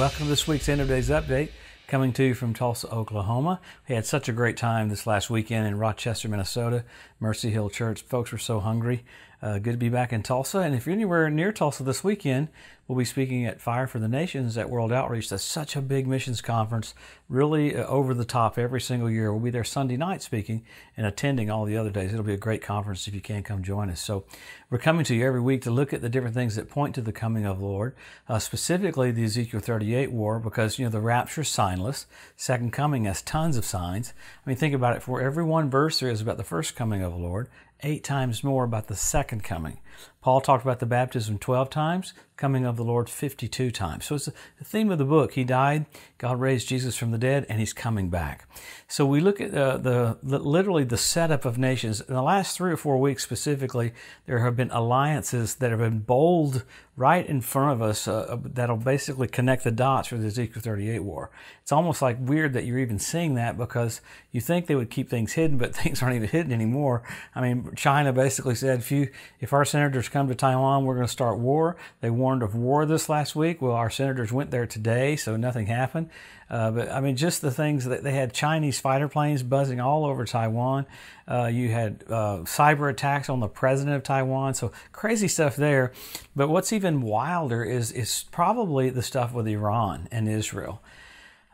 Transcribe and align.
Welcome 0.00 0.24
to 0.24 0.30
this 0.30 0.48
week's 0.48 0.66
End 0.66 0.80
of 0.80 0.88
Days 0.88 1.10
Update, 1.10 1.50
coming 1.86 2.14
to 2.14 2.24
you 2.24 2.32
from 2.32 2.54
Tulsa, 2.54 2.90
Oklahoma. 2.90 3.60
We 3.86 3.94
had 3.94 4.06
such 4.06 4.30
a 4.30 4.32
great 4.32 4.56
time 4.56 4.88
this 4.88 5.06
last 5.06 5.28
weekend 5.28 5.66
in 5.66 5.76
Rochester, 5.76 6.26
Minnesota, 6.26 6.84
Mercy 7.18 7.50
Hill 7.50 7.68
Church. 7.68 8.00
Folks 8.00 8.32
were 8.32 8.38
so 8.38 8.60
hungry. 8.60 9.04
Uh, 9.42 9.58
good 9.58 9.72
to 9.72 9.76
be 9.76 9.90
back 9.90 10.10
in 10.10 10.22
Tulsa. 10.22 10.60
And 10.60 10.74
if 10.74 10.86
you're 10.86 10.94
anywhere 10.94 11.28
near 11.28 11.52
Tulsa 11.52 11.82
this 11.82 12.02
weekend, 12.02 12.48
we'll 12.90 12.98
be 12.98 13.04
speaking 13.04 13.46
at 13.46 13.60
Fire 13.60 13.86
for 13.86 14.00
the 14.00 14.08
Nations 14.08 14.58
at 14.58 14.68
World 14.68 14.90
Outreach. 14.90 15.28
That's 15.28 15.44
such 15.44 15.76
a 15.76 15.80
big 15.80 16.08
missions 16.08 16.40
conference, 16.40 16.92
really 17.28 17.76
uh, 17.76 17.86
over 17.86 18.14
the 18.14 18.24
top 18.24 18.58
every 18.58 18.80
single 18.80 19.08
year. 19.08 19.32
We'll 19.32 19.44
be 19.44 19.50
there 19.50 19.62
Sunday 19.62 19.96
night 19.96 20.22
speaking 20.22 20.64
and 20.96 21.06
attending 21.06 21.52
all 21.52 21.64
the 21.64 21.76
other 21.76 21.90
days. 21.90 22.12
It'll 22.12 22.24
be 22.24 22.34
a 22.34 22.36
great 22.36 22.62
conference 22.62 23.06
if 23.06 23.14
you 23.14 23.20
can 23.20 23.44
come 23.44 23.62
join 23.62 23.90
us. 23.90 24.00
So 24.00 24.24
we're 24.70 24.78
coming 24.78 25.04
to 25.04 25.14
you 25.14 25.24
every 25.24 25.40
week 25.40 25.62
to 25.62 25.70
look 25.70 25.92
at 25.92 26.02
the 26.02 26.08
different 26.08 26.34
things 26.34 26.56
that 26.56 26.68
point 26.68 26.96
to 26.96 27.00
the 27.00 27.12
coming 27.12 27.46
of 27.46 27.60
the 27.60 27.64
Lord, 27.64 27.94
uh, 28.28 28.40
specifically 28.40 29.12
the 29.12 29.22
Ezekiel 29.22 29.60
38 29.60 30.10
war, 30.10 30.40
because 30.40 30.76
you 30.76 30.84
know 30.84 30.90
the 30.90 30.98
rapture 30.98 31.42
is 31.42 31.48
signless. 31.48 32.06
Second 32.34 32.72
coming 32.72 33.04
has 33.04 33.22
tons 33.22 33.56
of 33.56 33.64
signs. 33.64 34.12
I 34.44 34.50
mean, 34.50 34.56
think 34.56 34.74
about 34.74 34.96
it. 34.96 35.02
For 35.04 35.20
every 35.20 35.44
one 35.44 35.70
verse 35.70 36.00
there 36.00 36.10
is 36.10 36.20
about 36.20 36.38
the 36.38 36.42
first 36.42 36.74
coming 36.74 37.02
of 37.02 37.12
the 37.12 37.18
Lord, 37.18 37.48
eight 37.84 38.02
times 38.02 38.42
more 38.42 38.64
about 38.64 38.88
the 38.88 38.96
second 38.96 39.44
coming. 39.44 39.78
Paul 40.20 40.40
talked 40.40 40.64
about 40.64 40.80
the 40.80 40.86
baptism 40.86 41.38
12 41.38 41.70
times, 41.70 42.12
coming 42.40 42.64
of 42.64 42.76
the 42.76 42.84
Lord 42.84 43.08
52 43.08 43.70
times. 43.70 44.06
So 44.06 44.14
it's 44.16 44.24
the 44.24 44.64
theme 44.64 44.90
of 44.90 44.98
the 44.98 45.04
book. 45.04 45.34
He 45.34 45.44
died, 45.44 45.86
God 46.18 46.40
raised 46.40 46.68
Jesus 46.68 46.96
from 46.96 47.10
the 47.10 47.18
dead, 47.18 47.46
and 47.48 47.58
he's 47.58 47.72
coming 47.72 48.08
back. 48.08 48.46
So 48.88 49.06
we 49.06 49.20
look 49.20 49.40
at 49.40 49.54
uh, 49.54 49.76
the 49.76 50.18
literally 50.22 50.84
the 50.84 50.96
setup 50.96 51.44
of 51.44 51.58
nations. 51.58 52.00
In 52.00 52.14
the 52.14 52.22
last 52.22 52.56
three 52.56 52.72
or 52.72 52.76
four 52.76 52.98
weeks 52.98 53.22
specifically, 53.22 53.92
there 54.26 54.40
have 54.40 54.56
been 54.56 54.70
alliances 54.70 55.54
that 55.56 55.70
have 55.70 55.80
been 55.80 56.00
bold 56.00 56.64
right 56.96 57.26
in 57.26 57.40
front 57.40 57.72
of 57.72 57.80
us 57.80 58.06
uh, 58.06 58.12
uh 58.28 58.36
that'll 58.42 58.76
basically 58.76 59.26
connect 59.26 59.64
the 59.64 59.70
dots 59.70 60.08
for 60.08 60.18
the 60.18 60.26
Ezekiel 60.26 60.60
38 60.60 60.98
war. 60.98 61.30
It's 61.62 61.72
almost 61.72 62.02
like 62.02 62.18
weird 62.20 62.52
that 62.52 62.64
you're 62.64 62.78
even 62.78 62.98
seeing 62.98 63.36
that 63.36 63.56
because 63.56 64.02
you 64.32 64.42
think 64.42 64.66
they 64.66 64.74
would 64.74 64.90
keep 64.90 65.08
things 65.08 65.32
hidden, 65.32 65.56
but 65.56 65.74
things 65.76 66.02
aren't 66.02 66.16
even 66.16 66.28
hidden 66.28 66.52
anymore. 66.52 67.02
I 67.34 67.40
mean, 67.40 67.70
China 67.74 68.12
basically 68.12 68.54
said, 68.54 68.80
if 68.80 68.90
you, 68.90 69.08
if 69.40 69.54
our 69.54 69.64
senators 69.64 70.09
come 70.10 70.28
to 70.28 70.34
Taiwan, 70.34 70.84
we're 70.84 70.94
going 70.94 71.06
to 71.06 71.12
start 71.12 71.38
war. 71.38 71.76
They 72.00 72.10
warned 72.10 72.42
of 72.42 72.54
war 72.54 72.84
this 72.86 73.08
last 73.08 73.34
week. 73.34 73.62
Well, 73.62 73.72
our 73.72 73.90
senators 73.90 74.32
went 74.32 74.50
there 74.50 74.66
today, 74.66 75.16
so 75.16 75.36
nothing 75.36 75.66
happened. 75.66 76.10
Uh, 76.50 76.70
but 76.72 76.90
I 76.90 77.00
mean, 77.00 77.16
just 77.16 77.42
the 77.42 77.50
things 77.50 77.84
that 77.84 78.02
they 78.02 78.12
had 78.12 78.32
Chinese 78.32 78.80
fighter 78.80 79.08
planes 79.08 79.42
buzzing 79.42 79.80
all 79.80 80.04
over 80.04 80.24
Taiwan. 80.24 80.84
Uh, 81.28 81.46
you 81.46 81.68
had 81.68 82.02
uh, 82.08 82.38
cyber 82.38 82.90
attacks 82.90 83.28
on 83.28 83.38
the 83.38 83.48
president 83.48 83.96
of 83.96 84.02
Taiwan. 84.02 84.54
So 84.54 84.72
crazy 84.90 85.28
stuff 85.28 85.54
there. 85.54 85.92
But 86.34 86.48
what's 86.48 86.72
even 86.72 87.02
wilder 87.02 87.62
is 87.62 87.92
is 87.92 88.24
probably 88.32 88.90
the 88.90 89.02
stuff 89.02 89.32
with 89.32 89.46
Iran 89.46 90.08
and 90.10 90.28
Israel. 90.28 90.82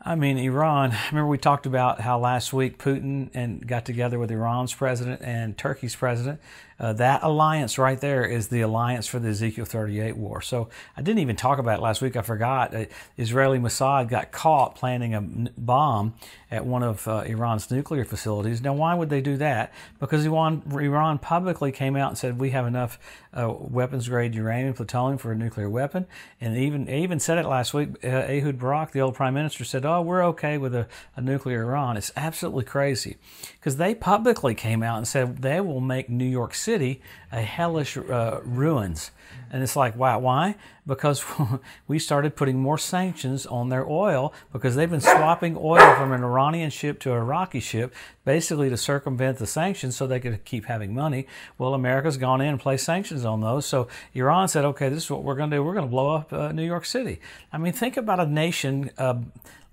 I 0.03 0.15
mean, 0.15 0.39
Iran. 0.39 0.95
Remember, 1.11 1.29
we 1.29 1.39
talked 1.39 1.67
about 1.67 2.01
how 2.01 2.19
last 2.19 2.53
week 2.53 2.79
Putin 2.79 3.31
and 3.35 3.67
got 3.67 3.85
together 3.85 4.19
with 4.19 4.31
Iran's 4.31 4.75
president 4.75 5.23
and 5.23 5.57
Turkey's 5.57 5.97
president. 5.97 6.41
Uh, 6.79 6.93
that 6.93 7.23
alliance 7.23 7.79
right 7.79 7.99
there 8.01 8.25
is 8.25 8.49
the 8.49 8.61
alliance 8.61 9.07
for 9.07 9.19
the 9.19 9.31
Ezekiel 9.31 9.65
38 9.65 10.17
war. 10.17 10.43
So 10.43 10.69
I 10.97 11.01
didn't 11.01 11.21
even 11.21 11.35
talk 11.35 11.59
about 11.59 11.79
it 11.79 11.83
last 11.83 12.03
week. 12.03 12.17
I 12.17 12.23
forgot. 12.23 12.75
Uh, 12.75 12.85
Israeli 13.17 13.59
Mossad 13.59 14.09
got 14.09 14.31
caught 14.31 14.75
planting 14.75 15.15
a 15.15 15.23
bomb 15.57 16.15
at 16.51 16.67
one 16.67 16.83
of 16.83 17.09
uh, 17.09 17.23
Iran's 17.27 17.71
nuclear 17.71 18.05
facilities. 18.05 18.61
Now, 18.61 18.75
why 18.75 18.95
would 18.95 19.09
they 19.09 19.23
do 19.23 19.39
that? 19.39 19.73
Because 19.99 20.27
Iran, 20.27 20.63
Iran 20.71 21.19
publicly 21.19 21.73
came 21.73 21.97
out 21.97 22.11
and 22.11 22.19
said 22.19 22.39
we 22.39 22.51
have 22.51 22.67
enough 22.67 22.99
uh, 23.33 23.53
weapons 23.59 24.09
grade 24.09 24.35
uranium 24.35 24.75
plutonium 24.75 25.19
for 25.19 25.33
a 25.33 25.37
nuclear 25.37 25.69
weapon, 25.69 26.07
and 26.41 26.57
even 26.57 26.89
even 26.89 27.21
said 27.21 27.39
it 27.39 27.47
last 27.47 27.75
week. 27.75 27.89
Uh, 28.03 28.09
Ehud 28.09 28.59
Barak, 28.59 28.93
the 28.93 29.01
old 29.01 29.15
prime 29.15 29.35
minister, 29.35 29.65
said, 29.65 29.85
"Oh, 29.85 29.96
we're 30.03 30.25
okay 30.27 30.59
with 30.59 30.75
a, 30.75 30.87
a 31.15 31.21
nuclear 31.21 31.63
Iran." 31.65 31.97
It's 31.97 32.13
absolutely 32.17 32.65
crazy 32.65 33.17
because 33.53 33.77
they 33.77 33.95
publicly 33.95 34.55
came 34.55 34.83
out 34.83 34.99
and 34.99 35.09
said 35.09 35.43
they 35.43 35.61
will 35.61 35.81
make 35.81 36.09
New 36.09 36.25
York 36.25 36.55
City 36.55 37.01
a 37.33 37.43
hellish 37.43 37.97
uh, 37.97 38.41
ruins. 38.45 39.11
And 39.51 39.63
it's 39.63 39.77
like, 39.77 39.97
wow, 39.97 40.19
why? 40.19 40.57
Because 40.87 41.25
we 41.89 41.99
started 41.99 42.37
putting 42.37 42.59
more 42.59 42.79
sanctions 42.79 43.47
on 43.47 43.69
their 43.69 43.89
oil 43.89 44.33
because 44.53 44.75
they've 44.75 44.91
been 44.91 45.01
swapping 45.01 45.57
oil 45.57 45.95
from 45.95 46.13
an 46.13 46.25
Iranian 46.25 46.71
ship 46.71 46.99
to 47.01 47.13
a 47.13 47.17
Iraqi 47.17 47.61
ship, 47.61 47.95
basically 48.25 48.69
to 48.71 48.77
circumvent 48.77 49.39
the 49.39 49.47
sanctions 49.47 49.97
so 49.97 50.07
they 50.07 50.21
could 50.21 50.45
keep 50.45 50.67
having 50.67 50.95
money. 50.95 51.27
Well, 51.59 51.75
America's 51.75 52.17
gone 52.17 52.41
in 52.41 52.49
and 52.49 52.61
placed 52.61 52.85
sanctions 52.85 53.25
on 53.25 53.41
those. 53.41 53.67
So 53.67 53.89
Iran 54.15 54.49
said, 54.49 54.65
okay, 54.65 54.89
this 54.89 55.05
is 55.05 55.11
what 55.11 55.23
we're 55.23 55.37
going 55.37 55.51
to 55.51 55.57
do. 55.57 55.65
We're 55.65 55.75
going 55.75 55.87
to 55.87 55.91
blow 55.91 56.15
up 56.15 56.33
uh, 56.33 56.53
New 56.53 56.65
York 56.65 56.85
City. 56.85 57.21
I 57.53 57.59
mean, 57.59 57.73
think 57.73 57.97
about 57.97 58.21
a 58.21 58.27
nation 58.27 58.91
uh, 58.99 59.19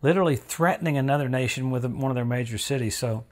literally 0.03 0.36
threatening 0.36 0.97
another 0.97 1.28
nation 1.28 1.72
with 1.72 1.86
one 1.86 2.12
of 2.12 2.16
their 2.16 2.25
major 2.25 2.59
cities. 2.59 2.96
So 2.96 3.24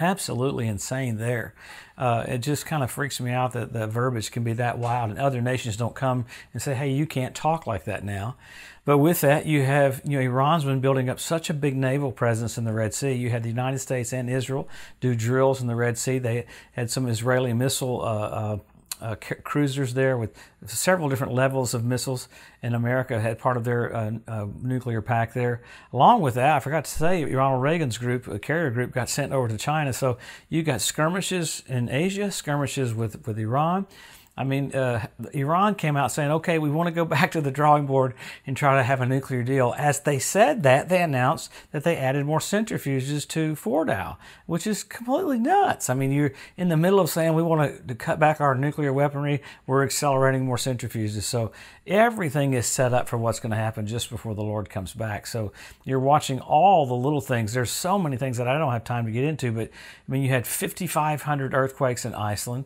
absolutely 0.00 0.66
insane 0.66 1.18
there. 1.18 1.54
Uh, 1.96 2.24
it 2.26 2.38
just 2.38 2.66
kind 2.66 2.82
of 2.82 2.90
freaks 2.90 3.20
me 3.20 3.30
out 3.30 3.52
that 3.52 3.72
the 3.72 3.86
verbiage 3.86 4.32
can 4.32 4.42
be 4.42 4.54
that 4.54 4.78
wild 4.78 5.10
and 5.10 5.18
other 5.18 5.40
nations 5.40 5.76
don't 5.76 5.94
come 5.94 6.24
and 6.52 6.60
say, 6.60 6.74
hey, 6.74 6.90
you 6.90 7.06
can't 7.06 7.34
talk 7.34 7.66
like 7.66 7.84
that 7.84 8.02
now. 8.02 8.34
But 8.86 8.98
with 8.98 9.20
that, 9.20 9.46
you 9.46 9.62
have, 9.62 10.02
you 10.04 10.18
know, 10.18 10.24
Iran's 10.24 10.64
been 10.64 10.80
building 10.80 11.08
up 11.08 11.20
such 11.20 11.48
a 11.48 11.54
big 11.54 11.76
naval 11.76 12.12
presence 12.12 12.58
in 12.58 12.64
the 12.64 12.72
Red 12.72 12.92
Sea. 12.92 13.12
You 13.12 13.30
had 13.30 13.42
the 13.42 13.48
United 13.48 13.78
States 13.78 14.12
and 14.12 14.28
Israel 14.28 14.68
do 15.00 15.14
drills 15.14 15.60
in 15.60 15.68
the 15.68 15.76
Red 15.76 15.96
Sea. 15.96 16.18
They 16.18 16.46
had 16.72 16.90
some 16.90 17.06
Israeli 17.06 17.52
missile 17.52 18.02
uh, 18.02 18.04
uh, 18.04 18.58
uh, 19.04 19.16
cruisers 19.44 19.92
there 19.92 20.16
with 20.16 20.34
several 20.66 21.08
different 21.08 21.34
levels 21.34 21.74
of 21.74 21.84
missiles. 21.84 22.28
And 22.62 22.74
America 22.74 23.20
had 23.20 23.38
part 23.38 23.56
of 23.56 23.64
their 23.64 23.94
uh, 23.94 24.12
uh, 24.26 24.46
nuclear 24.62 25.02
pack 25.02 25.34
there. 25.34 25.60
Along 25.92 26.22
with 26.22 26.34
that, 26.34 26.56
I 26.56 26.60
forgot 26.60 26.86
to 26.86 26.90
say, 26.90 27.24
Ronald 27.24 27.62
Reagan's 27.62 27.98
group, 27.98 28.26
a 28.26 28.38
carrier 28.38 28.70
group, 28.70 28.92
got 28.92 29.10
sent 29.10 29.32
over 29.32 29.48
to 29.48 29.58
China. 29.58 29.92
So 29.92 30.16
you 30.48 30.62
got 30.62 30.80
skirmishes 30.80 31.62
in 31.66 31.90
Asia, 31.90 32.30
skirmishes 32.30 32.94
with, 32.94 33.26
with 33.26 33.38
Iran. 33.38 33.86
I 34.36 34.42
mean, 34.42 34.74
uh, 34.74 35.06
Iran 35.32 35.76
came 35.76 35.96
out 35.96 36.10
saying, 36.10 36.32
okay, 36.32 36.58
we 36.58 36.68
want 36.68 36.88
to 36.88 36.92
go 36.92 37.04
back 37.14 37.30
to 37.32 37.40
the 37.40 37.50
drawing 37.50 37.86
board 37.86 38.14
and 38.46 38.56
try 38.56 38.76
to 38.76 38.82
have 38.82 39.00
a 39.00 39.06
nuclear 39.06 39.42
deal. 39.42 39.74
As 39.78 40.00
they 40.00 40.18
said 40.18 40.62
that, 40.64 40.88
they 40.88 41.02
announced 41.02 41.50
that 41.70 41.84
they 41.84 41.96
added 41.96 42.26
more 42.26 42.40
centrifuges 42.40 43.28
to 43.28 43.54
Fordow, 43.54 44.16
which 44.46 44.66
is 44.66 44.82
completely 44.82 45.38
nuts. 45.38 45.88
I 45.88 45.94
mean, 45.94 46.10
you're 46.10 46.32
in 46.56 46.68
the 46.68 46.76
middle 46.76 46.98
of 46.98 47.10
saying 47.10 47.34
we 47.34 47.42
want 47.42 47.76
to, 47.76 47.86
to 47.86 47.94
cut 47.94 48.18
back 48.18 48.40
our 48.40 48.54
nuclear 48.54 48.92
weaponry, 48.92 49.40
we're 49.66 49.84
accelerating 49.84 50.44
more 50.44 50.56
centrifuges. 50.56 51.22
So 51.22 51.52
everything 51.86 52.54
is 52.54 52.66
set 52.66 52.92
up 52.92 53.08
for 53.08 53.16
what's 53.16 53.38
going 53.38 53.50
to 53.50 53.56
happen 53.56 53.86
just 53.86 54.10
before 54.10 54.34
the 54.34 54.42
Lord 54.42 54.68
comes 54.68 54.94
back. 54.94 55.28
So 55.28 55.52
you're 55.84 56.00
watching 56.00 56.40
all 56.40 56.86
the 56.86 56.94
little 56.94 57.20
things. 57.20 57.52
There's 57.52 57.70
so 57.70 57.98
many 57.98 58.16
things 58.16 58.38
that 58.38 58.48
I 58.48 58.58
don't 58.58 58.72
have 58.72 58.84
time 58.84 59.06
to 59.06 59.12
get 59.12 59.24
into, 59.24 59.52
but 59.52 59.70
I 59.70 60.12
mean, 60.12 60.22
you 60.22 60.30
had 60.30 60.46
5,500 60.46 61.54
earthquakes 61.54 62.04
in 62.04 62.14
Iceland. 62.14 62.64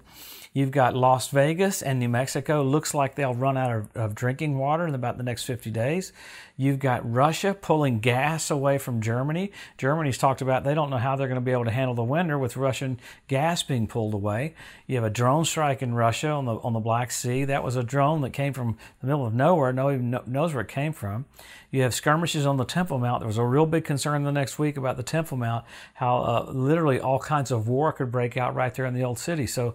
You've 0.53 0.71
got 0.71 0.97
Las 0.97 1.29
Vegas 1.29 1.58
and 1.59 1.99
New 1.99 2.09
Mexico. 2.09 2.63
Looks 2.63 2.95
like 2.95 3.15
they'll 3.15 3.35
run 3.35 3.57
out 3.57 3.75
of, 3.75 3.97
of, 3.97 4.15
drinking 4.15 4.57
water 4.57 4.87
in 4.87 4.95
about 4.95 5.17
the 5.17 5.25
next 5.25 5.43
50 5.45 5.71
days. 5.71 6.13
You've 6.57 6.79
got 6.79 7.11
Russia 7.11 7.53
pulling 7.53 7.99
gas 7.99 8.51
away 8.51 8.79
from 8.79 9.01
Germany. 9.01 9.51
Germany's 9.77 10.19
talked 10.19 10.41
about 10.41 10.65
they 10.65 10.75
don't 10.75 10.91
know 10.91 10.99
how 10.99 11.17
they're 11.17 11.29
going 11.29 11.41
to 11.41 11.45
be 11.45 11.53
able 11.53 11.65
to 11.65 11.71
handle 11.71 11.95
the 11.95 12.05
winter 12.05 12.39
with 12.39 12.57
Russian 12.57 13.01
gas 13.27 13.63
being 13.63 13.87
pulled 13.87 14.15
away. 14.15 14.55
You 14.87 14.95
have 14.97 15.05
a 15.05 15.11
drone 15.11 15.45
strike 15.45 15.83
in 15.83 15.95
Russia 15.95 16.29
on 16.31 16.45
the 16.45 16.55
on 16.57 16.73
the 16.73 16.81
Black 16.81 17.11
Sea. 17.11 17.45
That 17.45 17.65
was 17.65 17.77
a 17.77 17.83
drone 17.83 18.21
that 18.23 18.31
came 18.31 18.53
from 18.53 18.77
the 19.01 19.07
middle 19.09 19.27
of 19.27 19.35
nowhere. 19.35 19.73
No 19.73 19.87
one 19.87 19.95
even 19.95 20.19
knows 20.27 20.55
where 20.55 20.63
it 20.63 20.69
came 20.69 20.93
from. 20.93 21.27
You 21.71 21.83
have 21.83 21.93
skirmishes 21.93 22.47
on 22.47 22.57
the 22.57 22.65
Temple 22.65 22.99
Mount. 22.99 23.21
There 23.21 23.27
was 23.27 23.37
a 23.37 23.45
real 23.45 23.67
big 23.67 23.85
concern 23.85 24.23
the 24.23 24.33
next 24.33 24.59
week 24.59 24.77
about 24.77 24.97
the 24.97 25.03
Temple 25.03 25.37
Mount, 25.37 25.65
how 25.95 26.19
uh, 26.19 26.51
literally 26.51 26.99
all 26.99 27.19
kinds 27.19 27.51
of 27.51 27.69
war 27.69 27.93
could 27.93 28.11
break 28.11 28.37
out 28.37 28.55
right 28.55 28.73
there 28.75 28.87
in 28.87 28.95
the 28.95 29.05
old 29.05 29.19
city. 29.19 29.47
So 29.47 29.75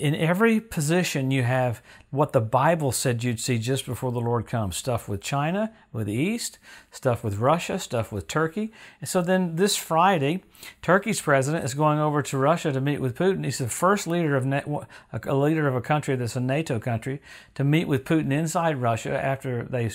in 0.00 0.14
every 0.14 0.60
position 0.60 1.30
you 1.30 1.42
have 1.42 1.82
what 2.10 2.32
the 2.32 2.40
Bible 2.40 2.90
said 2.90 3.22
you'd 3.22 3.38
see 3.38 3.58
just 3.58 3.84
before 3.84 4.10
the 4.10 4.20
Lord 4.20 4.46
comes 4.46 4.76
stuff 4.76 5.08
with 5.08 5.20
China, 5.20 5.72
with 5.92 6.06
the 6.06 6.14
East, 6.14 6.58
stuff 6.90 7.22
with 7.22 7.36
Russia, 7.36 7.78
stuff 7.78 8.10
with 8.10 8.26
Turkey. 8.26 8.72
And 9.00 9.08
so 9.08 9.20
then 9.20 9.56
this 9.56 9.76
Friday, 9.76 10.42
Turkey's 10.80 11.20
president 11.20 11.64
is 11.64 11.74
going 11.74 11.98
over 11.98 12.22
to 12.22 12.38
Russia 12.38 12.72
to 12.72 12.80
meet 12.80 13.00
with 13.00 13.14
Putin. 13.14 13.44
He's 13.44 13.58
the 13.58 13.68
first 13.68 14.06
leader 14.06 14.36
of 14.36 14.46
a 14.46 15.34
leader 15.34 15.68
of 15.68 15.76
a 15.76 15.82
country 15.82 16.16
that's 16.16 16.34
a 16.34 16.40
NATO 16.40 16.80
country 16.80 17.20
to 17.54 17.62
meet 17.62 17.86
with 17.86 18.04
Putin 18.04 18.32
inside 18.32 18.78
Russia 18.78 19.22
after 19.22 19.64
they 19.64 19.90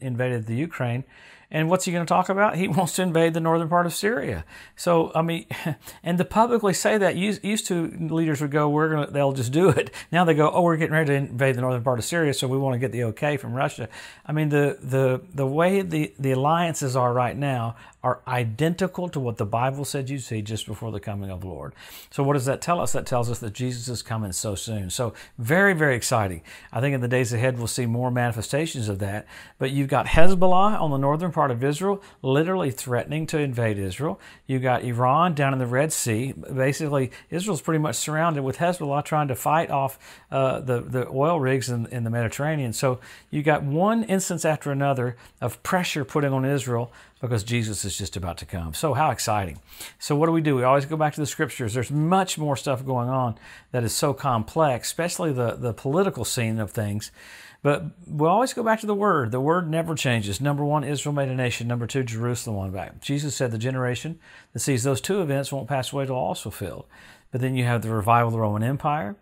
invaded 0.00 0.46
the 0.46 0.56
Ukraine. 0.56 1.04
And 1.50 1.68
what's 1.68 1.84
he 1.84 1.92
going 1.92 2.04
to 2.04 2.08
talk 2.08 2.28
about? 2.28 2.56
He 2.56 2.68
wants 2.80 2.94
to 2.94 3.02
invade 3.02 3.34
the 3.34 3.40
northern 3.40 3.68
part 3.68 3.86
of 3.86 3.94
Syria. 3.94 4.44
So, 4.76 5.10
I 5.14 5.22
mean, 5.22 5.46
and 6.02 6.18
to 6.18 6.24
publicly 6.24 6.74
say 6.74 6.98
that, 6.98 7.16
used, 7.16 7.66
to 7.66 7.86
leaders 7.98 8.40
would 8.40 8.50
go, 8.50 8.68
we're 8.68 8.88
going 8.88 9.06
to, 9.06 9.12
they'll 9.12 9.32
just 9.32 9.52
do 9.52 9.68
it. 9.68 9.90
Now 10.12 10.24
they 10.24 10.34
go, 10.34 10.50
oh, 10.50 10.62
we're 10.62 10.76
getting 10.76 10.94
ready 10.94 11.08
to 11.08 11.14
invade 11.14 11.54
the 11.54 11.60
northern 11.60 11.84
part 11.84 11.98
of 11.98 12.04
Syria, 12.04 12.34
so 12.34 12.48
we 12.48 12.58
want 12.58 12.74
to 12.74 12.78
get 12.78 12.90
the 12.90 13.04
okay 13.04 13.36
from 13.36 13.52
Russia. 13.52 13.88
I 14.26 14.32
mean, 14.32 14.48
the, 14.48 14.76
the, 14.82 15.20
the 15.32 15.46
way 15.46 15.82
the, 15.82 16.12
the 16.18 16.32
alliances 16.32 16.96
are 16.96 17.12
right 17.12 17.36
now 17.36 17.76
are 18.02 18.20
identical 18.26 19.08
to 19.10 19.20
what 19.20 19.36
the 19.36 19.44
Bible 19.44 19.84
said 19.84 20.08
you'd 20.08 20.22
see 20.22 20.40
just 20.40 20.66
before 20.66 20.90
the 20.90 21.00
coming 21.00 21.30
of 21.30 21.42
the 21.42 21.46
Lord. 21.46 21.74
So, 22.10 22.22
what 22.22 22.32
does 22.32 22.46
that 22.46 22.62
tell 22.62 22.80
us? 22.80 22.92
That 22.92 23.04
tells 23.04 23.30
us 23.30 23.40
that 23.40 23.52
Jesus 23.52 23.88
is 23.88 24.02
coming 24.02 24.32
so 24.32 24.54
soon. 24.54 24.88
So, 24.88 25.12
very, 25.38 25.74
very 25.74 25.96
exciting. 25.96 26.42
I 26.72 26.80
think 26.80 26.94
in 26.94 27.02
the 27.02 27.08
days 27.08 27.32
ahead 27.32 27.58
we'll 27.58 27.66
see 27.66 27.86
more 27.86 28.10
manifestations 28.10 28.88
of 28.88 29.00
that. 29.00 29.26
But 29.58 29.72
you've 29.72 29.88
got 29.88 30.06
Hezbollah 30.06 30.80
on 30.80 30.90
the 30.90 30.96
northern 30.96 31.30
part 31.30 31.39
of 31.48 31.62
Israel, 31.62 32.02
literally 32.22 32.70
threatening 32.70 33.26
to 33.28 33.38
invade 33.38 33.78
Israel. 33.78 34.20
You've 34.46 34.62
got 34.62 34.82
Iran 34.82 35.34
down 35.34 35.52
in 35.52 35.60
the 35.60 35.66
Red 35.66 35.92
Sea. 35.92 36.32
Basically, 36.32 37.12
Israel's 37.30 37.62
pretty 37.62 37.78
much 37.78 37.96
surrounded 37.96 38.42
with 38.42 38.58
Hezbollah 38.58 39.04
trying 39.04 39.28
to 39.28 39.36
fight 39.36 39.70
off 39.70 39.98
uh, 40.30 40.60
the, 40.60 40.80
the 40.80 41.08
oil 41.08 41.38
rigs 41.38 41.70
in, 41.70 41.86
in 41.86 42.04
the 42.04 42.10
Mediterranean. 42.10 42.72
So, 42.72 42.98
you 43.30 43.42
got 43.42 43.62
one 43.62 44.02
instance 44.04 44.44
after 44.44 44.72
another 44.72 45.16
of 45.40 45.62
pressure 45.62 46.04
putting 46.04 46.32
on 46.32 46.44
Israel 46.44 46.92
because 47.20 47.44
Jesus 47.44 47.84
is 47.84 47.96
just 47.96 48.16
about 48.16 48.38
to 48.38 48.46
come. 48.46 48.72
So, 48.74 48.94
how 48.94 49.10
exciting. 49.10 49.58
So, 49.98 50.16
what 50.16 50.26
do 50.26 50.32
we 50.32 50.40
do? 50.40 50.56
We 50.56 50.62
always 50.62 50.86
go 50.86 50.96
back 50.96 51.14
to 51.14 51.20
the 51.20 51.26
scriptures. 51.26 51.74
There's 51.74 51.90
much 51.90 52.38
more 52.38 52.56
stuff 52.56 52.84
going 52.84 53.08
on 53.08 53.36
that 53.72 53.84
is 53.84 53.94
so 53.94 54.14
complex, 54.14 54.88
especially 54.88 55.32
the, 55.32 55.52
the 55.52 55.74
political 55.74 56.24
scene 56.24 56.58
of 56.58 56.70
things. 56.70 57.12
But 57.62 57.84
we 58.06 58.26
always 58.26 58.54
go 58.54 58.62
back 58.62 58.80
to 58.80 58.86
the 58.86 58.94
Word. 58.94 59.32
The 59.32 59.40
Word 59.40 59.68
never 59.68 59.94
changes. 59.94 60.40
Number 60.40 60.64
one, 60.64 60.82
Israel 60.82 61.14
made 61.14 61.28
a 61.28 61.34
nation. 61.34 61.68
Number 61.68 61.86
two, 61.86 62.02
Jerusalem 62.02 62.56
won 62.56 62.70
back. 62.70 63.02
Jesus 63.02 63.36
said 63.36 63.50
the 63.50 63.58
generation 63.58 64.18
that 64.52 64.60
sees 64.60 64.82
those 64.82 65.00
two 65.00 65.20
events 65.20 65.52
won't 65.52 65.68
pass 65.68 65.92
away 65.92 66.06
till 66.06 66.14
all 66.14 66.32
is 66.32 66.40
fulfilled. 66.40 66.86
But 67.30 67.40
then 67.40 67.54
you 67.54 67.64
have 67.64 67.82
the 67.82 67.90
revival 67.90 68.28
of 68.28 68.32
the 68.32 68.40
Roman 68.40 68.62
Empire. 68.62 69.16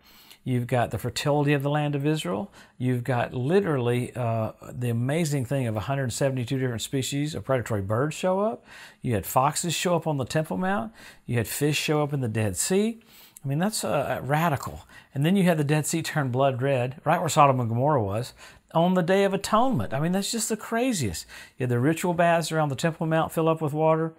You've 0.44 0.67
got 0.67 0.93
the 0.93 0.99
fertility 0.99 1.52
of 1.52 1.62
the 1.62 1.69
land 1.69 1.94
of 1.94 2.06
Israel. 2.06 2.50
You've 2.79 3.05
got 3.05 3.35
literally 3.35 4.14
uh, 4.17 4.52
the 4.73 4.88
amazing 4.88 5.44
thing 5.44 5.67
of 5.67 5.75
172 5.75 6.58
different 6.58 6.81
species 6.81 7.34
of 7.34 7.44
predatory 7.44 7.82
birds 7.82 8.14
show 8.14 8.41
up. 8.41 8.64
You 9.02 9.12
had 9.12 9.26
foxes 9.26 9.75
show 9.75 9.94
up 9.94 10.06
on 10.06 10.17
the 10.17 10.25
Temple 10.25 10.56
Mount. 10.56 10.93
You 11.26 11.37
had 11.37 11.46
fish 11.46 11.76
show 11.76 12.02
up 12.02 12.14
in 12.14 12.20
the 12.20 12.29
Dead 12.29 12.56
Sea. 12.56 13.00
I 13.49 13.50
mean, 13.50 13.61
that's 13.61 13.83
uh, 13.83 14.21
radical. 14.23 14.87
And 15.15 15.25
then 15.25 15.35
you 15.35 15.45
had 15.45 15.56
the 15.56 15.65
Dead 15.65 15.87
Sea 15.87 16.03
turn 16.03 16.29
blood 16.31 16.61
red, 16.61 17.00
right 17.03 17.19
where 17.19 17.31
Sodom 17.31 17.61
and 17.61 17.69
Gomorrah 17.71 18.03
was, 18.03 18.35
on 18.75 18.93
the 18.93 19.03
Day 19.03 19.25
of 19.25 19.33
Atonement. 19.33 19.95
I 19.95 20.00
mean, 20.00 20.12
that's 20.12 20.31
just 20.31 20.50
the 20.50 20.56
craziest. 20.56 21.25
You 21.56 21.65
had 21.65 21.71
the 21.71 21.79
ritual 21.79 22.12
baths 22.12 22.53
around 22.53 22.69
the 22.69 22.77
Temple 22.77 23.06
Mount 23.06 23.33
fill 23.33 23.49
up 23.49 23.62
with 23.62 23.73
water. 23.73 24.12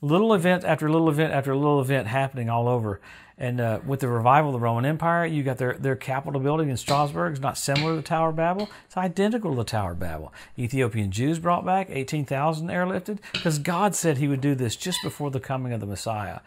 Little 0.00 0.32
event 0.32 0.64
after 0.64 0.90
little 0.90 1.10
event 1.10 1.34
after 1.34 1.54
little 1.54 1.82
event 1.82 2.06
happening 2.06 2.48
all 2.48 2.66
over. 2.66 3.02
And 3.38 3.60
uh, 3.60 3.80
with 3.86 4.00
the 4.00 4.08
revival 4.08 4.50
of 4.50 4.60
the 4.60 4.64
Roman 4.64 4.84
Empire, 4.84 5.24
you 5.24 5.42
got 5.42 5.58
their, 5.58 5.74
their 5.74 5.96
Capitol 5.96 6.40
building 6.40 6.68
in 6.68 6.76
Strasbourg. 6.76 7.32
It's 7.32 7.40
not 7.40 7.58
similar 7.58 7.92
to 7.92 7.96
the 7.96 8.02
Tower 8.02 8.30
of 8.30 8.36
Babel. 8.36 8.68
It's 8.86 8.96
identical 8.96 9.50
to 9.52 9.56
the 9.56 9.64
Tower 9.64 9.92
of 9.92 10.00
Babel. 10.00 10.32
Ethiopian 10.58 11.10
Jews 11.10 11.38
brought 11.38 11.64
back 11.64 11.88
18,000 11.90 12.68
airlifted 12.68 13.18
because 13.32 13.58
God 13.58 13.94
said 13.94 14.18
He 14.18 14.28
would 14.28 14.40
do 14.40 14.54
this 14.54 14.76
just 14.76 14.98
before 15.02 15.30
the 15.30 15.40
coming 15.40 15.72
of 15.72 15.80
the 15.80 15.86
Messiah. 15.86 16.40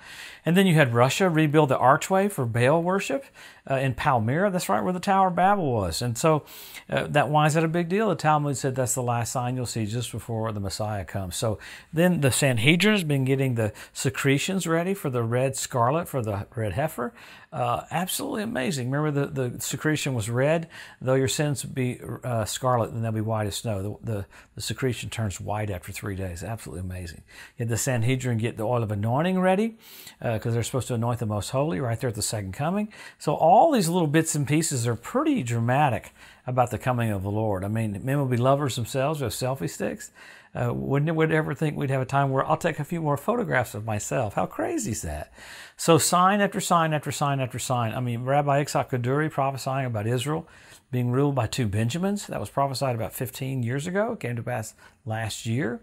And 0.45 0.55
then 0.55 0.67
you 0.67 0.75
had 0.75 0.93
Russia 0.93 1.29
rebuild 1.29 1.69
the 1.69 1.77
archway 1.77 2.27
for 2.27 2.45
Baal 2.45 2.81
worship 2.81 3.25
uh, 3.69 3.75
in 3.75 3.95
Palmyra. 3.95 4.51
That's 4.51 4.69
right 4.69 4.83
where 4.83 4.93
the 4.93 4.99
Tower 4.99 5.29
of 5.29 5.35
Babel 5.35 5.71
was. 5.71 6.01
And 6.01 6.17
so 6.17 6.43
uh, 6.89 7.07
that 7.07 7.29
why 7.29 7.47
is 7.47 7.55
that 7.55 7.63
a 7.63 7.67
big 7.67 7.89
deal? 7.89 8.09
The 8.09 8.15
Talmud 8.15 8.57
said 8.57 8.75
that's 8.75 8.93
the 8.93 9.01
last 9.01 9.31
sign 9.31 9.55
you'll 9.55 9.65
see 9.65 9.85
just 9.85 10.11
before 10.11 10.51
the 10.51 10.59
Messiah 10.59 11.03
comes. 11.03 11.35
So 11.35 11.57
then 11.91 12.21
the 12.21 12.31
Sanhedrin 12.31 12.93
has 12.93 13.03
been 13.03 13.25
getting 13.25 13.55
the 13.55 13.73
secretions 13.91 14.67
ready 14.67 14.93
for 14.93 15.09
the 15.09 15.23
red 15.23 15.55
scarlet 15.55 16.07
for 16.07 16.21
the 16.21 16.45
red 16.55 16.73
heifer. 16.75 17.13
Uh, 17.51 17.83
absolutely 17.91 18.43
amazing. 18.43 18.91
Remember, 18.91 19.25
the, 19.25 19.49
the 19.49 19.61
secretion 19.61 20.13
was 20.13 20.29
red. 20.29 20.69
Though 21.01 21.15
your 21.15 21.27
sins 21.27 21.63
be 21.63 21.99
uh, 22.23 22.45
scarlet, 22.45 22.93
then 22.93 23.01
they'll 23.01 23.11
be 23.11 23.21
white 23.21 23.47
as 23.47 23.55
snow. 23.55 23.81
The, 23.81 24.11
the, 24.11 24.25
the, 24.55 24.61
secretion 24.61 25.09
turns 25.09 25.39
white 25.41 25.69
after 25.69 25.91
three 25.91 26.15
days. 26.15 26.43
Absolutely 26.43 26.81
amazing. 26.81 27.23
You 27.57 27.63
had 27.63 27.69
the 27.69 27.77
Sanhedrin 27.77 28.37
get 28.37 28.57
the 28.57 28.63
oil 28.63 28.83
of 28.83 28.91
anointing 28.91 29.39
ready 29.39 29.77
because 30.19 30.47
uh, 30.47 30.51
they're 30.51 30.63
supposed 30.63 30.87
to 30.89 30.93
anoint 30.93 31.19
the 31.19 31.25
most 31.25 31.49
holy 31.49 31.79
right 31.79 31.99
there 31.99 32.09
at 32.09 32.15
the 32.15 32.21
second 32.21 32.53
coming. 32.53 32.91
So 33.17 33.33
all 33.33 33.71
these 33.71 33.89
little 33.89 34.07
bits 34.07 34.35
and 34.35 34.47
pieces 34.47 34.85
are 34.87 34.95
pretty 34.95 35.43
dramatic 35.43 36.13
about 36.47 36.71
the 36.71 36.77
coming 36.77 37.11
of 37.11 37.23
the 37.23 37.31
Lord. 37.31 37.63
I 37.63 37.67
mean, 37.67 37.99
men 38.03 38.17
will 38.17 38.25
be 38.25 38.37
lovers 38.37 38.75
themselves 38.75 39.21
with 39.21 39.33
selfie 39.33 39.69
sticks. 39.69 40.11
Uh, 40.53 40.73
wouldn't 40.73 41.13
would 41.13 41.31
ever 41.31 41.53
think 41.53 41.75
we'd 41.75 41.89
have 41.89 42.01
a 42.01 42.05
time 42.05 42.29
where 42.29 42.45
I'll 42.45 42.55
take 42.55 42.79
a 42.79 42.85
few 42.85 43.01
more 43.01 43.17
photographs 43.17 43.75
of 43.75 43.83
myself? 43.83 44.35
How 44.35 44.45
crazy 44.45 44.91
is 44.91 45.01
that? 45.01 45.33
So 45.75 45.97
sign 45.97 46.39
after 46.39 46.61
sign 46.61 46.93
after 46.93 47.11
sign 47.11 47.41
after 47.41 47.59
sign. 47.59 47.93
I 47.93 47.99
mean, 47.99 48.23
Rabbi 48.23 48.63
Yitzhak 48.63 48.89
Kaduri 48.89 49.29
prophesying 49.29 49.85
about 49.85 50.07
Israel 50.07 50.47
being 50.91 51.11
ruled 51.11 51.35
by 51.35 51.47
two 51.47 51.67
Benjamins. 51.67 52.27
That 52.27 52.39
was 52.39 52.49
prophesied 52.49 52.95
about 52.95 53.11
15 53.11 53.63
years 53.63 53.85
ago. 53.85 54.13
It 54.13 54.21
came 54.21 54.37
to 54.37 54.43
pass 54.43 54.75
last 55.05 55.45
year. 55.45 55.81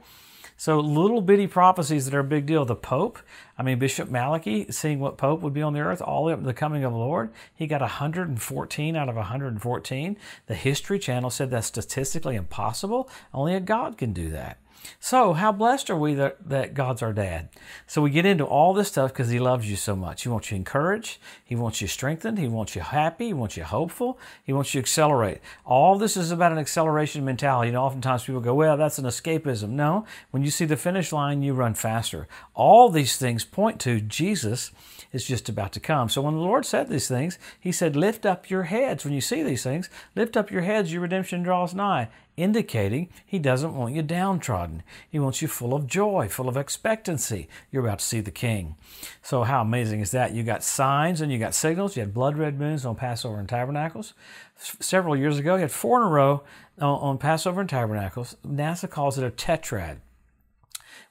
So 0.56 0.78
little 0.80 1.20
bitty 1.20 1.46
prophecies 1.46 2.04
that 2.04 2.14
are 2.14 2.20
a 2.20 2.24
big 2.24 2.46
deal. 2.46 2.64
The 2.64 2.76
Pope, 2.76 3.18
I 3.58 3.62
mean 3.62 3.78
Bishop 3.78 4.08
Malachy, 4.08 4.66
seeing 4.70 5.00
what 5.00 5.18
Pope 5.18 5.40
would 5.40 5.52
be 5.52 5.62
on 5.62 5.72
the 5.72 5.80
earth, 5.80 6.00
all 6.00 6.26
the, 6.26 6.36
the 6.36 6.54
coming 6.54 6.84
of 6.84 6.92
the 6.92 6.98
Lord, 6.98 7.30
he 7.54 7.66
got 7.66 7.80
114 7.80 8.96
out 8.96 9.08
of 9.08 9.16
114. 9.16 10.16
The 10.46 10.54
History 10.54 10.98
Channel 10.98 11.30
said 11.30 11.50
that's 11.50 11.66
statistically 11.66 12.36
impossible. 12.36 13.08
Only 13.34 13.54
a 13.54 13.60
God 13.60 13.98
can 13.98 14.12
do 14.12 14.30
that. 14.30 14.58
So, 15.00 15.32
how 15.32 15.52
blessed 15.52 15.90
are 15.90 15.96
we 15.96 16.14
that, 16.14 16.48
that 16.48 16.74
God's 16.74 17.02
our 17.02 17.12
dad? 17.12 17.48
So, 17.86 18.02
we 18.02 18.10
get 18.10 18.26
into 18.26 18.44
all 18.44 18.72
this 18.72 18.88
stuff 18.88 19.12
because 19.12 19.28
He 19.28 19.38
loves 19.38 19.68
you 19.68 19.76
so 19.76 19.96
much. 19.96 20.22
He 20.22 20.28
wants 20.28 20.50
you 20.50 20.56
encouraged, 20.56 21.18
He 21.44 21.54
wants 21.54 21.80
you 21.80 21.88
strengthened, 21.88 22.38
He 22.38 22.48
wants 22.48 22.74
you 22.74 22.82
happy, 22.82 23.26
He 23.26 23.32
wants 23.32 23.56
you 23.56 23.64
hopeful, 23.64 24.18
He 24.42 24.52
wants 24.52 24.74
you 24.74 24.80
accelerate. 24.80 25.40
All 25.64 25.98
this 25.98 26.16
is 26.16 26.30
about 26.30 26.52
an 26.52 26.58
acceleration 26.58 27.24
mentality. 27.24 27.68
You 27.68 27.72
know, 27.74 27.82
oftentimes 27.82 28.24
people 28.24 28.40
go, 28.40 28.54
well, 28.54 28.76
that's 28.76 28.98
an 28.98 29.04
escapism. 29.04 29.70
No, 29.70 30.06
when 30.30 30.42
you 30.44 30.50
see 30.50 30.64
the 30.64 30.76
finish 30.76 31.12
line, 31.12 31.42
you 31.42 31.54
run 31.54 31.74
faster. 31.74 32.28
All 32.54 32.88
these 32.88 33.16
things 33.16 33.44
point 33.44 33.80
to 33.80 34.00
Jesus 34.00 34.70
is 35.12 35.26
just 35.26 35.48
about 35.48 35.72
to 35.72 35.80
come. 35.80 36.08
So, 36.08 36.22
when 36.22 36.34
the 36.34 36.40
Lord 36.40 36.64
said 36.64 36.88
these 36.88 37.08
things, 37.08 37.38
He 37.60 37.72
said, 37.72 37.96
Lift 37.96 38.26
up 38.26 38.50
your 38.50 38.64
heads. 38.64 39.04
When 39.04 39.14
you 39.14 39.20
see 39.20 39.42
these 39.42 39.62
things, 39.62 39.90
lift 40.14 40.36
up 40.36 40.50
your 40.50 40.62
heads, 40.62 40.92
your 40.92 41.02
redemption 41.02 41.42
draws 41.42 41.74
nigh 41.74 42.08
indicating 42.36 43.08
he 43.26 43.38
doesn't 43.38 43.74
want 43.74 43.94
you 43.94 44.02
downtrodden. 44.02 44.82
He 45.10 45.18
wants 45.18 45.42
you 45.42 45.48
full 45.48 45.74
of 45.74 45.86
joy, 45.86 46.28
full 46.28 46.48
of 46.48 46.56
expectancy. 46.56 47.48
You're 47.70 47.84
about 47.84 47.98
to 47.98 48.04
see 48.04 48.20
the 48.20 48.30
king. 48.30 48.76
So, 49.22 49.42
how 49.42 49.62
amazing 49.62 50.00
is 50.00 50.10
that? 50.12 50.32
You 50.32 50.42
got 50.42 50.64
signs 50.64 51.20
and 51.20 51.30
you 51.30 51.38
got 51.38 51.54
signals. 51.54 51.96
You 51.96 52.00
had 52.00 52.14
blood 52.14 52.36
red 52.36 52.58
moons 52.58 52.84
on 52.84 52.96
Passover 52.96 53.38
and 53.38 53.48
Tabernacles. 53.48 54.14
several 54.56 55.16
years 55.16 55.38
ago, 55.38 55.56
you 55.56 55.62
had 55.62 55.72
four 55.72 56.00
in 56.00 56.06
a 56.06 56.10
row 56.10 56.42
uh, 56.80 56.92
on 56.92 57.18
Passover 57.18 57.60
and 57.60 57.70
Tabernacles. 57.70 58.36
NASA 58.46 58.88
calls 58.88 59.18
it 59.18 59.24
a 59.24 59.30
tetrad. 59.30 59.98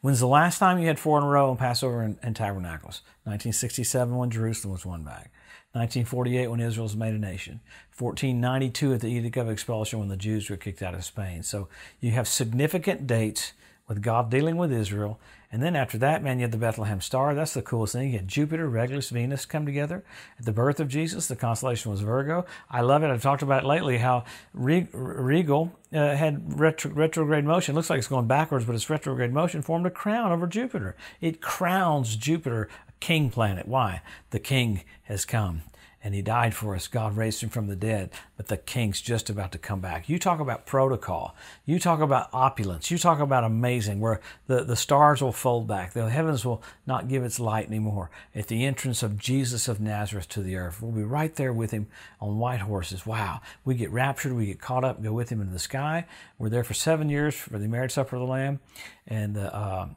When's 0.02 0.20
the 0.20 0.28
last 0.28 0.60
time 0.60 0.80
you 0.80 0.88
had 0.88 1.00
four 1.00 1.18
in 1.18 1.24
a 1.24 1.28
row 1.28 1.50
on 1.50 1.58
Passover 1.58 2.02
and, 2.02 2.18
and 2.24 2.36
Tabernacles? 2.36 3.02
1967 3.24 4.16
when 4.16 4.30
Jerusalem 4.30 4.74
was 4.74 4.86
won 4.86 5.04
back. 5.04 5.32
1948 5.74 6.48
when 6.50 6.60
Israel 6.60 6.84
was 6.84 6.98
made 6.98 7.14
a 7.14 7.18
nation, 7.18 7.62
1492 7.98 8.94
at 8.94 9.00
the 9.00 9.08
Edict 9.08 9.38
of 9.38 9.50
Expulsion 9.50 10.00
when 10.00 10.10
the 10.10 10.18
Jews 10.18 10.50
were 10.50 10.58
kicked 10.58 10.82
out 10.82 10.94
of 10.94 11.06
Spain. 11.06 11.44
So 11.44 11.70
you 12.02 12.12
have 12.12 12.28
significant 12.28 13.08
dates 13.08 13.54
with 13.88 14.02
God 14.02 14.30
dealing 14.30 14.58
with 14.58 14.72
Israel. 14.72 15.20
And 15.52 15.62
then 15.62 15.76
after 15.76 15.98
that, 15.98 16.24
man, 16.24 16.40
you 16.40 16.44
have 16.44 16.52
the 16.52 16.58
Bethlehem 16.58 17.02
Star. 17.02 17.36
That's 17.36 17.54
the 17.54 17.62
coolest 17.62 17.94
thing. 17.94 18.12
You 18.12 18.20
had 18.20 18.28
Jupiter, 18.28 18.70
Regulus, 18.70 19.10
Venus 19.10 19.46
come 19.46 19.66
together. 19.66 20.04
At 20.40 20.46
the 20.46 20.54
birth 20.54 20.80
of 20.80 20.88
Jesus, 20.88 21.28
the 21.28 21.36
constellation 21.36 21.92
was 21.92 22.00
Virgo. 22.02 22.46
I 22.70 22.82
love 22.82 23.04
it. 23.04 23.12
I've 23.12 23.22
talked 23.22 23.42
about 23.42 23.64
it 23.64 23.68
lately 23.68 23.98
how 23.98 24.24
Regal 24.54 25.74
uh, 25.94 26.16
had 26.16 26.60
retro- 26.60 26.92
retrograde 26.92 27.44
motion. 27.44 27.74
It 27.74 27.76
looks 27.76 27.90
like 27.90 28.00
it's 28.00 28.08
going 28.08 28.28
backwards, 28.28 28.64
but 28.64 28.76
its 28.76 28.90
retrograde 28.90 29.34
motion 29.34 29.62
formed 29.62 29.86
a 29.86 29.92
crown 29.92 30.32
over 30.32 30.48
Jupiter. 30.48 30.96
It 31.20 31.42
crowns 31.42 32.16
Jupiter 32.16 32.70
a 32.88 32.92
king 33.02 33.30
planet. 33.30 33.68
Why? 33.68 34.02
The 34.30 34.40
king 34.40 34.84
has 35.04 35.26
come 35.26 35.64
and 36.04 36.14
he 36.16 36.22
died 36.22 36.56
for 36.56 36.76
us. 36.76 36.88
God 36.88 37.16
raised 37.16 37.44
him 37.44 37.50
from 37.50 37.68
the 37.68 37.76
dead, 37.76 38.10
but 38.38 38.48
the 38.48 38.58
king's 38.58 39.02
just 39.02 39.30
about 39.30 39.52
to 39.52 39.58
come 39.58 39.80
back. 39.80 40.10
You 40.10 40.18
talk 40.18 40.40
about 40.40 40.66
protocol. 40.66 41.36
You 41.66 41.80
talk 41.80 42.00
about 42.00 42.30
opulence. 42.34 42.90
You 42.90 42.98
talk 42.98 43.20
about 43.20 43.44
amazing, 43.44 44.00
where 44.00 44.20
the, 44.48 44.64
the 44.64 44.76
stars 44.76 45.22
will 45.22 45.32
fold 45.32 45.68
back. 45.68 45.94
The 45.94 46.10
heavens 46.10 46.44
will 46.44 46.64
not 46.88 47.08
give 47.08 47.24
its 47.24 47.40
light 47.40 47.68
anymore. 47.68 48.10
At 48.34 48.48
the 48.48 48.66
entrance 48.66 49.04
of 49.04 49.18
Jesus 49.18 49.68
of 49.68 49.80
Nazareth 49.80 50.30
to 50.30 50.42
the 50.42 50.56
earth, 50.56 50.82
we'll 50.82 50.92
be 50.92 51.04
right 51.04 51.36
there 51.36 51.54
with 51.54 51.72
him 51.72 51.88
on 52.20 52.40
white 52.40 52.62
horses. 52.62 53.06
Wow. 53.06 53.42
We 53.64 53.76
get 53.76 53.92
raptured. 53.92 54.34
We 54.34 54.48
get 54.48 54.62
caught 54.62 54.84
up, 54.84 55.02
go 55.04 55.14
with 55.14 55.30
him 55.30 55.42
into 55.42 55.54
the 55.54 55.60
sky. 55.60 56.06
We're 56.38 56.50
there 56.50 56.64
for 56.64 56.74
seven 56.74 57.10
years 57.10 57.36
for 57.36 57.60
the 57.60 57.68
marriage 57.68 57.92
supper 57.92 58.16
of 58.16 58.22
the 58.22 58.28
Lamb. 58.28 58.60
And 59.08 59.38
uh, 59.38 59.88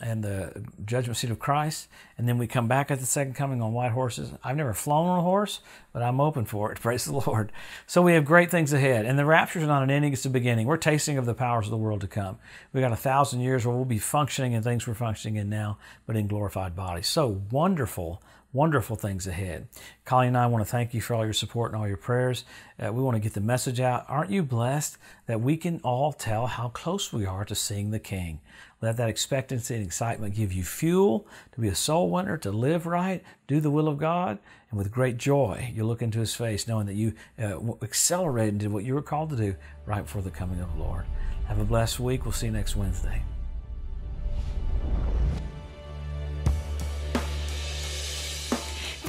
and 0.00 0.24
the 0.24 0.64
judgment 0.84 1.16
seat 1.16 1.30
of 1.30 1.38
Christ, 1.38 1.88
and 2.16 2.28
then 2.28 2.38
we 2.38 2.46
come 2.46 2.68
back 2.68 2.90
at 2.90 3.00
the 3.00 3.06
second 3.06 3.34
coming 3.34 3.60
on 3.60 3.72
white 3.72 3.92
horses. 3.92 4.32
I've 4.42 4.56
never 4.56 4.72
flown 4.72 5.06
on 5.06 5.18
a 5.18 5.22
horse, 5.22 5.60
but 5.92 6.02
I'm 6.02 6.20
open 6.20 6.44
for 6.44 6.72
it. 6.72 6.80
Praise 6.80 7.04
the 7.04 7.12
Lord. 7.12 7.52
So 7.86 8.02
we 8.02 8.14
have 8.14 8.24
great 8.24 8.50
things 8.50 8.72
ahead, 8.72 9.06
and 9.06 9.18
the 9.18 9.24
rapture 9.24 9.58
is 9.58 9.66
not 9.66 9.82
an 9.82 9.90
ending; 9.90 10.12
it's 10.12 10.24
a 10.24 10.30
beginning. 10.30 10.66
We're 10.66 10.76
tasting 10.76 11.18
of 11.18 11.26
the 11.26 11.34
powers 11.34 11.66
of 11.66 11.70
the 11.70 11.76
world 11.76 12.00
to 12.00 12.08
come. 12.08 12.38
We 12.72 12.80
got 12.80 12.92
a 12.92 12.96
thousand 12.96 13.40
years 13.40 13.66
where 13.66 13.74
we'll 13.74 13.84
be 13.84 13.98
functioning 13.98 14.52
in 14.52 14.62
things 14.62 14.86
we're 14.86 14.94
functioning 14.94 15.36
in 15.36 15.48
now, 15.48 15.78
but 16.06 16.16
in 16.16 16.26
glorified 16.26 16.74
bodies. 16.74 17.06
So 17.06 17.42
wonderful 17.50 18.22
wonderful 18.52 18.96
things 18.96 19.26
ahead. 19.26 19.68
Colleen 20.04 20.28
and 20.28 20.38
I 20.38 20.46
want 20.46 20.64
to 20.64 20.70
thank 20.70 20.92
you 20.92 21.00
for 21.00 21.14
all 21.14 21.24
your 21.24 21.32
support 21.32 21.72
and 21.72 21.80
all 21.80 21.86
your 21.86 21.96
prayers. 21.96 22.44
Uh, 22.78 22.92
we 22.92 23.02
want 23.02 23.14
to 23.14 23.20
get 23.20 23.34
the 23.34 23.40
message 23.40 23.80
out. 23.80 24.04
Aren't 24.08 24.30
you 24.30 24.42
blessed 24.42 24.98
that 25.26 25.40
we 25.40 25.56
can 25.56 25.80
all 25.84 26.12
tell 26.12 26.46
how 26.46 26.68
close 26.68 27.12
we 27.12 27.26
are 27.26 27.44
to 27.44 27.54
seeing 27.54 27.90
the 27.90 27.98
King? 27.98 28.40
Let 28.80 28.96
that 28.96 29.08
expectancy 29.08 29.74
and 29.74 29.84
excitement 29.84 30.34
give 30.34 30.52
you 30.52 30.64
fuel 30.64 31.26
to 31.52 31.60
be 31.60 31.68
a 31.68 31.74
soul 31.74 32.10
winner, 32.10 32.38
to 32.38 32.50
live 32.50 32.86
right, 32.86 33.22
do 33.46 33.60
the 33.60 33.70
will 33.70 33.88
of 33.88 33.98
God, 33.98 34.38
and 34.70 34.78
with 34.78 34.90
great 34.90 35.16
joy, 35.16 35.72
you 35.74 35.84
look 35.84 36.02
into 36.02 36.20
His 36.20 36.34
face 36.34 36.66
knowing 36.66 36.86
that 36.86 36.94
you 36.94 37.14
uh, 37.38 37.58
accelerated 37.82 38.54
into 38.54 38.70
what 38.70 38.84
you 38.84 38.94
were 38.94 39.02
called 39.02 39.30
to 39.30 39.36
do 39.36 39.54
right 39.84 40.02
before 40.02 40.22
the 40.22 40.30
coming 40.30 40.60
of 40.60 40.72
the 40.72 40.82
Lord. 40.82 41.04
Have 41.48 41.58
a 41.58 41.64
blessed 41.64 42.00
week. 42.00 42.24
We'll 42.24 42.32
see 42.32 42.46
you 42.46 42.52
next 42.52 42.76
Wednesday. 42.76 43.22